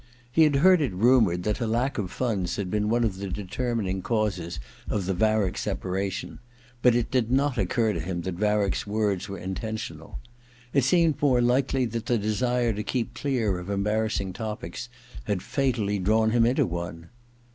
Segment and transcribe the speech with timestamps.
[0.31, 3.27] He had heard it rumoured that a lack of funds had been one of the
[3.29, 6.39] determining causes of the Varick separation,
[6.81, 10.17] but it did not occur to him that Varick's words were intentional.
[10.73, 14.89] It seemed more likely that the desire to keep clear of embarrassing topics
[15.25, 17.09] had fatally drawn him into one.